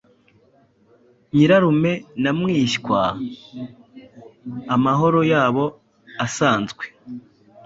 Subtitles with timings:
[1.33, 3.01] Nyirarume na mwishywa
[4.75, 5.65] amahoro yabo
[6.25, 6.83] asanzwe